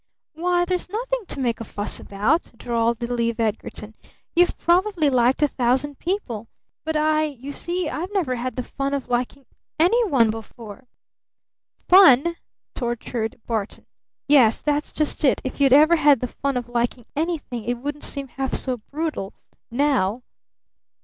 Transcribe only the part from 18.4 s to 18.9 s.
so